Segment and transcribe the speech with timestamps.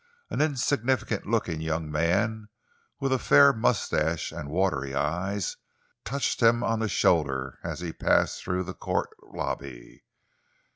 [0.31, 2.49] An insignificant looking young man
[2.99, 5.57] with a fair moustache and watery eyes
[6.03, 10.03] touched him on the shoulder as he passed through the Court lobby.